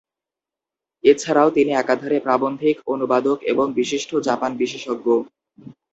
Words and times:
এ 1.03 1.11
ছাড়াও 1.15 1.49
তিনি 1.51 1.71
একাধারে 1.73 2.17
প্রাবন্ধিক, 2.19 2.75
অনুবাদক 2.87 3.37
এবং 3.51 3.65
বিশিষ্ট 3.79 4.11
জাপান-বিশেষজ্ঞ। 4.27 5.07